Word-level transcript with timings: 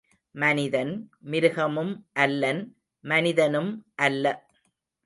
மனிதன், 0.35 1.09
மிருகமும் 1.21 1.93
அல்லன் 2.13 2.61
மனிதனும் 3.03 3.85
அல்ல. 3.95 4.25